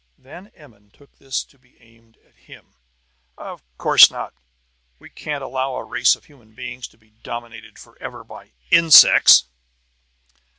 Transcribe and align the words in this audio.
Van 0.17 0.47
Emmon 0.55 0.89
took 0.89 1.19
this 1.19 1.43
to 1.43 1.59
be 1.59 1.79
aimed 1.79 2.17
at 2.27 2.33
him. 2.33 2.73
"Of 3.37 3.61
course 3.77 4.09
not! 4.09 4.33
We 4.97 5.11
can't 5.11 5.43
allow 5.43 5.75
a 5.75 5.83
race 5.83 6.15
of 6.15 6.25
human 6.25 6.55
beings 6.55 6.87
to 6.87 6.97
be 6.97 7.11
dominated 7.21 7.77
forever 7.77 8.23
by 8.23 8.53
insects! 8.71 9.43